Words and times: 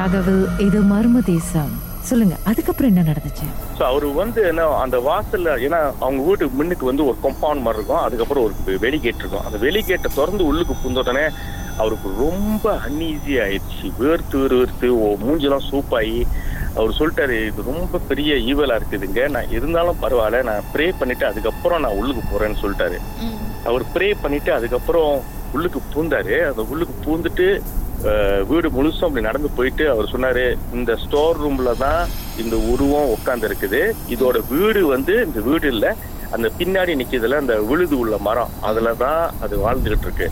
ராகவில் 0.00 0.44
இது 0.64 0.78
மர்ம 0.90 1.20
தேசம். 1.30 1.72
சொல்லுங்க 2.08 2.34
அதுக்கப்புறம் 2.50 2.90
என்ன 2.90 3.02
நடந்துச்சு? 3.08 3.46
ஸோ 3.78 3.82
அவர் 3.88 4.04
வந்து 4.20 4.40
என்ன 4.50 4.66
அந்த 4.82 4.98
வாசல்ல 5.08 5.54
ஏன்னா 5.66 5.80
அவங்க 6.04 6.20
வீட்டு 6.28 6.44
முன்னுக்கு 6.58 6.84
வந்து 6.88 7.02
ஒரு 7.10 7.16
கம்பவுண்ட் 7.24 7.64
மாதிரி 7.64 7.78
இருக்கும். 7.78 8.04
அதுக்கப்புறம் 8.06 8.44
ஒரு 8.46 8.76
வெளிகேட் 8.84 9.20
இருக்கும். 9.22 9.44
அந்த 9.48 9.58
வெளிகேட்டை 9.64 10.10
திறந்து 10.18 10.44
உள்ளுக்கு 10.50 10.74
புந்த 10.84 11.02
உடனே 11.04 11.24
அவருக்கு 11.82 12.08
ரொம்ப 12.22 12.72
அன்ஈஸி 12.86 13.34
ஆயிடுச்சு. 13.44 13.88
வேர்த்து 14.00 14.40
வேர்த்து 14.54 14.88
ஓ 15.02 15.10
மூஞ்செல்லாம் 15.24 15.66
சூப்பாகி 15.70 16.16
அவர் 16.78 16.96
சொல்லிட்டாரு 17.00 17.36
இது 17.50 17.66
ரொம்ப 17.70 18.00
பெரிய 18.12 18.32
ஈவலா 18.52 18.78
இருக்குதுங்க. 18.80 19.22
நான் 19.36 19.52
இருந்தாலும் 19.58 20.00
பரவாயில்ல 20.04 20.42
நான் 20.50 20.70
ப்ரே 20.74 20.86
பண்ணிட்டு 21.02 21.26
அதுக்கப்புறம் 21.30 21.84
நான் 21.86 21.98
உள்ளுக்கு 22.00 22.24
போறேன்னு 22.32 22.60
சொல்லிட்டாரு. 22.62 22.98
அவர் 23.70 23.84
ப்ரே 23.96 24.08
பண்ணிட்டு 24.24 24.52
அதுக்கப்புறம் 24.58 25.12
உள்ளுக்கு 25.56 25.82
பூந்தாரு. 25.94 26.34
அந்த 26.50 26.64
உள்ளுக்கு 26.72 26.96
பூந்துட்டு 27.06 27.48
வீடு 28.50 28.68
முழுசும் 28.70 29.06
அப்படி 29.06 29.24
நடந்து 29.26 29.48
போயிட்டு 29.56 29.84
அவர் 29.90 30.10
சொன்னாரு 30.12 30.44
இந்த 30.72 30.96
ஸ்டோர் 30.96 31.40
ரூம்ல 31.42 31.76
தான் 31.76 32.02
இந்த 32.42 32.56
உருவம் 32.72 33.12
உட்கார்ந்து 33.14 33.48
இருக்குது 33.48 33.80
இதோட 34.14 34.36
வீடு 34.52 34.86
வந்து 34.86 35.14
இந்த 35.26 35.40
வீடு 35.40 35.68
இல்ல 35.68 35.96
அந்த 36.34 36.48
பின்னாடி 36.58 36.92
நிக்கிறதுல 37.00 37.40
அந்த 37.42 37.54
விழுது 37.70 37.98
உள்ள 37.98 38.16
மரம். 38.18 38.52
அதுல 38.68 38.94
தான் 38.94 39.22
அது 39.40 39.54
வாழ்ந்துகிட்டு 39.64 40.06
இருக்கு. 40.08 40.28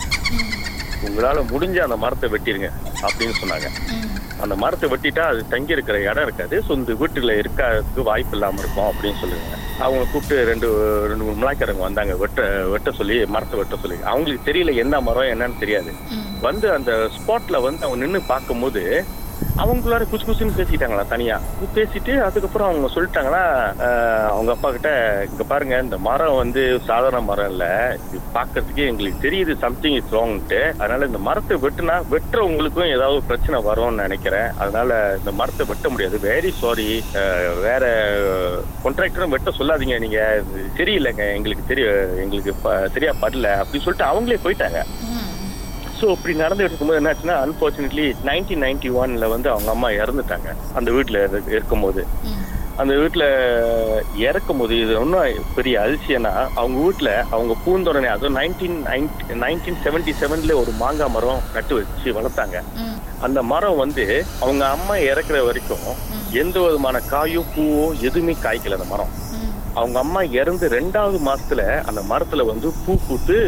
உங்களால 1.06 1.42
முடிஞ்ச 1.52 1.78
அந்த 1.78 1.96
மரத்தை 1.96 2.28
வெட்டிருங்க 2.34 2.70
அப்படின்னு 3.08 3.34
சொன்னாங்க. 3.40 3.68
அந்த 4.44 4.54
மரத்தை 4.62 4.86
வெட்டிட்டா 4.92 5.24
அது 5.32 5.40
தங்கி 5.52 5.74
இருக்கிற 5.76 5.96
இடம் 6.08 6.26
இருக்காது. 6.26 6.56
ஸோ 6.66 6.70
இந்த 6.80 6.92
வீட்டுல 7.00 7.32
இருக்கிறதுக்கு 7.42 8.02
வாய்ப்பு 8.10 8.36
இல்லாம 8.36 8.60
இருக்கும் 8.62 8.88
அப்படின்னு 8.90 9.20
சொல்லுவாங்க. 9.22 9.54
அவங்க 9.86 10.04
கூப்பிட்டு 10.12 10.36
ரெண்டு 10.50 10.68
ரெண்டு 11.10 11.24
மூணு 11.24 11.40
மிளாய்க்காரங்க 11.40 11.84
வந்தாங்க. 11.86 12.14
வெட்ட 12.22 12.42
வெட்ட 12.74 12.90
சொல்லி 13.00 13.16
மரத்தை 13.34 13.58
வெட்ட 13.60 13.76
சொல்லி. 13.82 13.98
அவங்களுக்கு 14.12 14.48
தெரியல 14.50 14.74
என்ன 14.84 15.00
மரம் 15.08 15.32
என்னன்னு 15.34 15.62
தெரியாது. 15.64 15.92
வந்து 16.48 16.66
அந்த 16.76 16.92
ஸ்பாட்ல 17.16 17.62
வந்து 17.66 17.84
அவங்க 17.86 18.00
நின்று 18.04 18.20
பார்க்கும்போது 18.34 18.82
அவங்களார 19.56 20.08
குச்சு 20.08 20.26
குச்சுன்னு 20.26 20.58
பேசிட்டாங்களா 20.58 21.08
தனியா? 21.08 21.40
பேசிட்டு 21.74 22.20
அதுக்கப்புறம் 22.20 22.68
அவங்க 22.68 22.88
சொல்லிட்டாங்களா 22.94 23.44
அவங்க 24.26 24.52
அப்பா 24.52 24.70
கிட்ட 24.70 24.90
இங்க 25.30 25.44
பாருங்க 25.44 25.78
இந்த 25.78 25.98
மரம் 25.98 26.36
வந்து 26.36 26.80
சாதாரண 26.86 27.20
மரம் 27.20 27.50
இல்ல. 27.50 27.64
இது 28.08 28.20
பார்க்கறதுக்கே 28.34 28.86
எங்களுக்கு 28.86 29.28
தெரியுது 29.28 29.58
சம்திங் 29.58 29.94
இஸ் 29.94 30.12
ராங்ட்டு 30.12 30.70
அதனால 30.78 31.06
இந்த 31.06 31.18
மரத்தை 31.18 31.56
வெட்டுனா 31.56 32.02
வெட்டுறவங்களுக்கும் 32.10 32.94
ஏதாவது 32.96 33.22
பிரச்சனை 33.22 33.62
வரும்னு 33.64 33.94
நினைக்கிறேன். 33.94 34.48
அதனால 34.58 35.14
இந்த 35.18 35.32
மரத்தை 35.32 35.66
வெட்ட 35.66 35.88
முடியாது. 35.88 36.18
வெரி 36.18 36.50
சாரி 36.60 37.04
வேற 37.62 37.84
கான்ட்ராக்டரும் 38.84 39.28
வெட்ட 39.28 39.50
சொல்லாதீங்க. 39.58 39.98
நீங்க 39.98 40.42
தெரியலங்க 40.76 41.34
எங்களுக்கு 41.34 41.64
தெரிய 41.66 41.90
எங்களுக்கு 42.16 42.54
ப- 42.62 42.88
சரியா 42.88 43.12
படல. 43.20 43.62
அப்படின்னு 43.62 43.86
சொல்லிட்டு 43.88 44.04
அவங்களே 44.04 44.38
போயிட்டாங்க. 44.44 44.84
ஸோ 45.98 46.06
இப்படி 46.14 46.34
நடந்துட்டு 46.34 46.70
இருக்கும்போது 46.70 47.00
என்னாச்சுன்னா 47.00 47.36
அன்பார்ச்சுனேட்லி 47.44 48.06
நைன்டீன் 48.24 48.62
நைன்டி 48.64 48.88
ஒன்ல 48.98 49.28
வந்து 49.28 49.48
அவங்க 49.50 49.70
அம்மா 49.70 49.88
இறந்துட்டாங்க. 50.00 50.48
அந்த 50.74 50.90
வீட்டில் 50.90 51.18
இருக்கும்போது. 51.50 52.02
அந்த 52.82 52.94
வீட்டில் 52.94 53.24
இறக்கும் 54.26 54.58
போது 54.58 54.74
இது 54.78 54.92
ஒன்றும் 54.98 55.38
பெரிய 55.56 55.74
அதிசயம்னா 55.80 56.32
அவங்க 56.56 56.76
வீட்டில் 56.84 57.12
அவங்க 57.32 57.54
பூந்தொடனே 57.64 58.08
அதுவும் 58.08 58.36
நைன்டீன் 58.36 58.76
நைன்டீன் 59.42 59.80
செவன்டி 59.84 60.12
செவன்ல 60.20 60.54
ஒரு 60.54 60.72
மாங்காய் 60.82 61.12
மரம் 61.12 61.42
நட்டு 61.54 61.74
வச்சு 61.74 62.12
வளர்த்தாங்க. 62.12 62.56
அந்த 63.20 63.42
மரம் 63.42 63.76
வந்து 63.76 64.04
அவங்க 64.42 64.64
அம்மா 64.68 64.96
இறக்குற 65.10 65.40
வரைக்கும் 65.44 65.86
எந்த 66.42 66.58
விதமான 66.60 67.00
காயோ 67.10 67.42
பூவோ 67.54 67.86
எதுவுமே 68.08 68.36
காய்க்கல 68.44 68.78
அந்த 68.78 68.88
மரம். 68.94 69.12
அவங்க 69.74 69.98
அம்மா 69.98 70.22
இறந்து 70.40 70.68
ரெண்டாவது 70.68 71.18
மாசத்துல 71.28 71.64
அந்த 71.88 72.00
மரத்துல 72.10 72.46
வந்து 72.46 72.70
பூ 72.84 72.94
பூத்து 73.08 73.38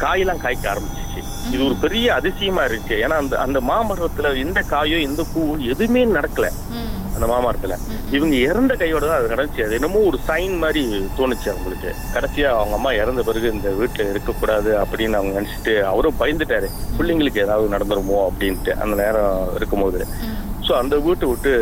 காயெல்லாம் 0.00 0.42
காய்க்க 0.42 0.72
ஆரம்பிச்சிச்சு 1.18 1.54
இது 1.54 1.62
ஒரு 1.68 1.76
பெரிய 1.84 2.06
அதிசயமா 2.18 2.62
இருக்கு. 2.70 2.94
ஏன்னா 3.04 3.16
அந்த 3.22 3.34
அந்த 3.44 3.58
மாமரத்துல 3.70 4.30
எந்த 4.44 4.60
காயோ 4.72 4.98
எந்த 5.08 5.22
பூவோ 5.32 5.54
எதுவுமே 5.72 6.02
நடக்கல. 6.16 6.48
அந்த 7.14 7.26
மாமரத்துல. 7.32 7.76
இவங்க 8.16 8.34
இறந்த 8.48 8.72
கையோட 8.80 9.04
தான் 9.06 9.20
அது 9.20 9.32
நடந்துச்சு. 9.34 9.64
அது 9.66 9.76
என்னமோ 9.78 10.00
ஒரு 10.10 10.18
சைன் 10.28 10.56
மாதிரி 10.64 10.82
தோணுச்சு 11.18 11.48
அவங்களுக்கு. 11.52 11.90
கடைசியா 12.16 12.50
அவங்க 12.58 12.74
அம்மா 12.78 12.90
இறந்த 13.02 13.22
பிறகு 13.28 13.46
இந்த 13.54 13.70
வீட்டுல 13.80 14.10
இருக்கக்கூடாது 14.12 14.72
அப்படின்னு 14.82 15.18
அவங்க 15.20 15.32
நினைச்சிட்டு 15.38 15.74
அவரும் 15.92 16.20
பயந்துட்டாரு. 16.20 16.68
பிள்ளைங்களுக்கு 16.98 17.44
ஏதாவது 17.46 17.74
நடந்துருமோ 17.76 18.20
அப்படின்ட்டு 18.28 18.74
அந்த 18.82 18.96
நேரம் 19.04 19.54
இருக்கும்போது. 19.54 20.00
ஸோ 20.68 20.74
அந்த 20.82 20.96
வீட்டை 21.06 21.28
விட்டு 21.28 21.54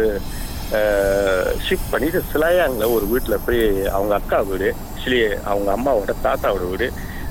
ஷிஃப்ட் 1.64 1.90
பண்ணிட்டு 1.90 2.20
சிலாயாங்கில் 2.30 2.92
ஒரு 2.94 3.04
வீட்டில் 3.10 3.42
போய் 3.46 3.60
அவங்க 3.96 4.12
அக்கா 4.14 4.38
வீடு 4.48 4.68
ஆக்சுவலி 4.78 5.20
அவங்க 5.50 5.68
அம்மாவோட 5.76 6.14
தாத்தாவோட 6.24 6.64
வீடு 6.70 6.86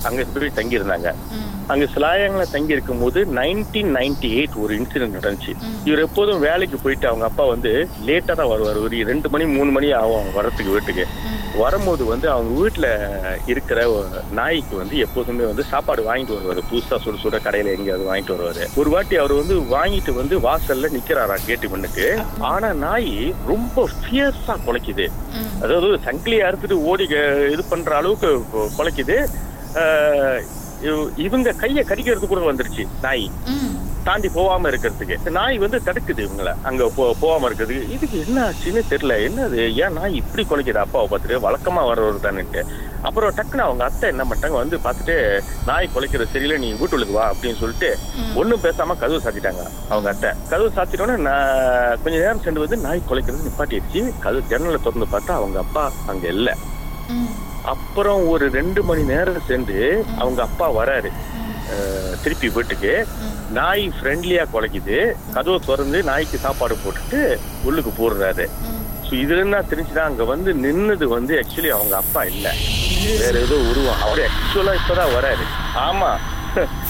அங்கே 0.10 0.26
போய் 0.34 0.58
தங்கியிருந்தாங்க. 0.60 1.12
அங்கே 1.74 1.86
சிலாயாங்கில் 1.94 2.52
தங்கி 2.56 2.76
இருக்கும்போது 2.76 3.20
நைன்டீன் 3.38 3.92
நைன்டி 3.98 4.30
எயிட் 4.40 4.58
ஒரு 4.64 4.74
இன்சிடென்ட் 4.80 5.18
நடந்துச்சு. 5.20 5.54
இவர் 5.88 6.04
எப்போதும் 6.08 6.44
வேலைக்கு 6.48 6.78
போயிட்டு 6.84 7.08
அவங்க 7.12 7.26
அப்பா 7.30 7.46
வந்து 7.54 7.72
லேட்டாக 8.08 8.36
தான் 8.40 8.52
வருவார். 8.52 8.80
ஒரு 8.88 8.98
ரெண்டு 9.12 9.30
மணி 9.36 9.46
மூணு 9.56 9.72
மணி 9.78 9.88
ஆகும் 10.02 10.20
அவங்க 10.20 10.34
வரத்துக்கு 10.40 10.76
வீட்டுக்கு. 10.76 11.06
வரும்போது 11.62 12.04
வந்து 12.12 12.28
அவங்க 12.34 12.52
வீட்டில் 12.62 12.90
இருக்கிற 13.52 13.80
நாய்க்கு 14.40 14.76
வந்து 14.82 14.96
எப்போதுமே 15.06 15.46
வந்து 15.52 15.64
சாப்பாடு 15.72 16.02
வாங்கிட்டு 16.08 16.38
வருவார். 16.38 16.62
புதுசாக 16.72 17.00
சுட 17.04 17.16
சுட 17.24 17.38
கடையில் 17.46 17.74
எங்கேயாவது 17.76 18.08
வாங்கிட்டு 18.10 18.36
வருவார். 18.36 18.62
ஒரு 18.82 18.90
வாட்டி 18.96 19.18
அவர் 19.22 19.34
வந்து 19.42 19.58
வாங்கிட்டு 19.76 20.14
வந்து 20.22 20.38
வாசல்ல 20.48 20.92
நிக்கிறாரா 20.96 21.38
கேட்டு 21.48 21.70
முன்னுக்கு. 21.74 22.08
ஆனா 22.52 22.70
நாய் 22.86 23.16
ரொம்ப 23.52 23.88
ஃபியர்ஸா 24.02 24.56
குலைக்குது. 24.68 25.08
அதாவது 25.64 25.90
சங்கிலியை 26.08 26.44
அறுத்துட்டு 26.50 26.80
ஓடி 26.92 27.08
இது 27.56 27.66
பண்ற 27.74 27.92
அளவுக்கு 28.02 28.32
குலைக்குது. 28.78 29.18
இவங்க 31.26 31.52
கையை 31.64 31.84
கடிக்கிறது 31.90 32.28
கூட 32.28 32.42
வந்துருச்சு 32.52 32.84
நாய். 33.04 33.28
தாண்டி 34.08 34.30
போகாம 34.34 34.70
இருக்கிறதுக்கு. 34.70 35.32
நாய் 35.38 35.56
வந்து 35.62 35.78
தடுக்குது 35.86 36.22
இவங்கள. 36.26 36.50
அங்க 36.70 36.90
போ 36.96 37.04
போகாம 37.22 37.48
இருக்கிறதுக்கு. 37.48 37.94
இதுக்கு 37.96 38.18
என்ன 38.26 38.38
ஆச்சுன்னு 38.48 38.82
தெரியல. 38.92 39.14
என்னது? 39.28 39.60
ஏன் 39.84 39.96
நாய் 39.98 40.20
இப்படி 40.20 40.44
குலைக்குது? 40.50 40.82
அப்பாவை 40.84 41.08
பார்த்துட்டு 41.12 41.38
வழக்கமா 41.46 41.84
வர்றவர் 41.90 42.26
தானுட்டு 42.26 42.62
அப்புறம் 43.08 43.34
டக்குன்னு 43.38 43.66
அவங்க 43.68 43.84
அத்தை 43.88 44.06
என்ன 44.14 44.24
பண்ணிட்டாங்க? 44.24 44.60
வந்து 44.64 44.78
பார்த்துட்டு 44.86 45.16
நாய் 45.70 45.90
குலைக்கிறது 45.96 46.34
சரியில்லை. 46.34 46.60
நீ 46.66 46.70
வீட்டுக்கு 46.82 47.18
வா 47.18 47.26
அப்படின்னு 47.34 47.62
சொல்லிட்டு 47.64 47.90
ஒண்ணும் 48.42 48.64
பேசாம 48.66 48.98
கதவு 49.04 49.24
சாத்திட்டாங்க 49.26 49.66
அவங்க 49.90 50.10
அத்தை. 50.14 50.32
கதவு 50.52 50.70
சாத்திட்டோன்னே 50.78 51.18
நான் 51.30 52.00
கொஞ்ச 52.04 52.16
நேரம் 52.18 52.44
சென்று 52.46 52.66
வந்து 52.66 52.80
நாய் 52.86 53.08
குலைக்கிறது 53.10 53.50
நிப்பாட்டிடுச்சு. 53.50 54.04
கதவு 54.26 54.50
ஜன்னலை 54.54 54.82
திறந்து 54.86 55.14
பார்த்தா 55.16 55.40
அவங்க 55.42 55.60
அப்பா 55.66 55.86
அங்க 56.14 56.28
இல்ல. 56.38 56.52
அப்புறம் 57.66 58.28
ஒரு 58.28 58.52
ரெண்டு 58.52 58.84
மணி 58.84 59.04
நேரம் 59.04 59.46
சென்று 59.48 60.06
அவங்க 60.18 60.42
அப்பா 60.42 60.68
வராரு. 60.72 61.12
திருப்பி 62.24 62.50
வீட்டுக்கு. 62.50 63.08
நாய் 63.52 63.94
ஃப்ரெண்ட்லியா 63.98 64.44
குலைக்குது. 64.54 64.98
கதவை 65.34 65.60
திறந்து 65.66 66.04
நாய்க்கு 66.04 66.38
சாப்பாடு 66.38 66.76
போட்டுட்டு 66.76 67.38
உள்ளுக்கு 67.64 67.92
போடுறாரு. 67.92 68.46
ஸோ 69.08 69.14
இதுல 69.14 69.38
என்ன 69.38 69.60
தெரிஞ்சுதான் 69.62 70.10
அங்க 70.10 70.24
வந்து 70.24 70.54
நின்னது 70.54 71.04
வந்து 71.04 71.34
ஆக்சுவலி 71.36 71.68
அவங்க 71.68 71.96
அப்பா 71.96 72.24
இல்ல. 72.24 72.54
வேற 73.20 73.40
ஏதோ 73.40 73.56
உருவம். 73.70 74.02
அவரு 74.02 74.28
ஆக்சுவலா 74.28 74.76
இப்பதான் 74.78 75.16
வராரு. 75.18 75.46
ஆமா. 75.90 76.12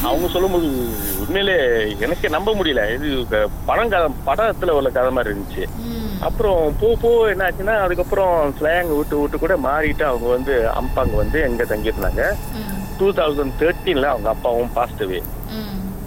அவங்க 0.04 0.28
சொல்லும்போது 0.28 0.68
உண்மையிலே 1.20 1.56
எனக்கே 2.00 2.28
நம்ப 2.28 2.56
முடியல. 2.56 2.82
இது 2.96 3.50
படம் 3.66 3.90
கதை 3.90 4.10
படத்துல 4.26 4.70
உள்ள 4.70 4.90
கதை 4.90 5.12
மாதிரி 5.12 5.36
இருந்துச்சு. 5.36 5.64
அப்புறம் 6.22 6.76
போ 6.80 6.96
போ 7.02 7.10
என்னாச்சுன்னா 7.28 7.76
அதுக்கப்புறம் 7.78 8.36
ஸ்லாங் 8.60 8.92
விட்டு 8.98 9.16
விட்டு 9.18 9.38
கூட 9.38 9.56
மாறிட்டு 9.58 10.04
அவங்க 10.04 10.28
வந்து 10.28 10.54
அம்பாங்க 10.74 11.16
வந்து 11.16 11.40
எங்க 11.42 11.64
தங்கியிருந்தாங்க. 11.64 12.24
டூ 13.00 13.08
தௌசண்ட் 13.12 13.58
தேர்ட்டீன்ல 13.60 14.06
அவங்க 14.06 14.30
அப்பாவும் 14.30 14.76
பாஸ்டவே 14.76 15.22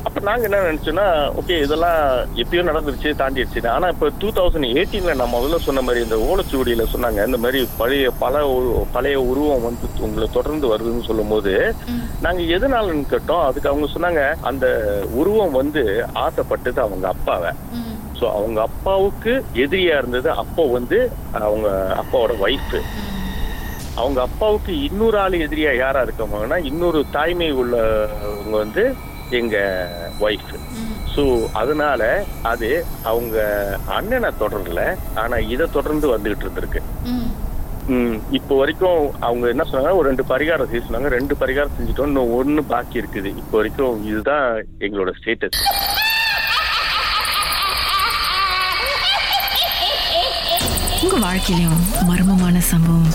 அப்ப 0.06 0.20
நாங்க 0.20 0.44
என்ன 0.44 0.58
நினைச்சோம்னா 0.62 1.04
ஓகே 1.40 1.54
இதெல்லாம் 1.60 1.98
எப்பயோ 2.34 2.62
நடந்துருச்சு 2.62 3.10
தாண்டிடுச்சு 3.18 3.68
ஆனா 3.68 3.88
இப்ப 3.88 4.10
டூ 4.20 4.28
தௌசண்ட் 4.30 4.68
எயிட்டீன்ல 4.70 5.14
நான் 5.14 5.34
முதல்ல 5.34 5.56
சொன்ன 5.58 5.80
மாதிரி 5.80 6.00
இந்த 6.02 6.16
ஓலச்சுவடியில 6.28 6.84
சொன்னாங்க 6.92 7.26
இந்த 7.26 7.36
மாதிரி 7.36 7.68
பழைய 7.78 8.10
பல 8.20 8.42
பழைய 8.92 9.20
உருவம் 9.22 9.62
வந்து 9.62 9.88
உங்களை 10.00 10.28
தொடர்ந்து 10.28 10.66
வருதுன்னு 10.68 11.02
சொல்லும்போது 11.02 11.52
நாங்க 12.20 12.42
எதனாலன்னு 12.56 13.04
கேட்டோம் 13.10 13.44
அதுக்கு 13.44 13.68
அவங்க 13.68 13.88
சொன்னாங்க 13.94 14.22
அந்த 14.42 14.66
உருவம் 15.14 15.52
வந்து 15.52 15.82
ஆசைப்பட்டது 16.16 16.80
அவங்க 16.80 17.06
அப்பாவை. 17.08 17.52
ஸோ 18.18 18.26
அவங்க 18.38 18.58
அப்பாவுக்கு 18.68 19.32
எதிரியா 19.64 19.96
இருந்தது. 20.00 20.30
அப்போ 20.42 20.62
வந்து 20.76 20.98
அவங்க 21.46 21.68
அப்பாவோட 22.02 22.34
ஒய்ஃப் 22.46 22.76
அவங்க 24.00 24.18
அப்பாவுக்கு 24.28 24.72
இன்னொரு 24.88 25.16
ஆள் 25.22 25.44
எதிரியா 25.46 25.70
யாரா 25.84 26.00
இருக்கவங்கன்னா 26.06 26.58
இன்னொரு 26.70 27.00
தாய்மை 27.16 27.50
உள்ளவங்க 27.62 28.54
வந்து 28.64 28.84
எங்க 29.38 29.56
ஒய்ஃப் 30.26 30.52
ஸோ 31.14 31.22
அதனால 31.60 32.02
அது 32.50 32.68
அவங்க 33.10 33.36
அண்ணனை 33.96 34.30
தொடரல. 34.42 34.82
ஆனா 35.22 35.36
இதை 35.54 35.66
தொடர்ந்து 35.76 36.06
வந்துகிட்டு 36.12 36.46
இருந்திருக்கு. 36.46 36.82
இப்போ 38.38 38.54
வரைக்கும் 38.60 39.02
அவங்க 39.26 39.44
என்ன 39.52 39.64
சொன்னாங்க 39.68 40.00
ஒரு 40.00 40.08
ரெண்டு 40.10 40.24
பரிகாரம் 40.32 40.70
செய்ய 40.70 40.82
சொன்னாங்க. 40.86 41.10
ரெண்டு 41.18 41.34
பரிகாரம் 41.42 41.76
செஞ்சுட்டோம். 41.76 42.10
இன்னும் 42.10 42.34
ஒண்ணு 42.38 42.62
பாக்கி 42.72 43.00
இருக்குது. 43.02 43.30
இப்போ 43.42 43.54
வரைக்கும் 43.60 44.02
இதுதான் 44.10 44.46
எங்களோட 44.86 45.12
ஸ்டேட்டஸ் 45.20 45.60
உங்க 51.18 51.28
வாழ்க்கையிலும் 51.28 51.80
மர்மமான 52.08 52.60
சம்பவம் 52.68 53.14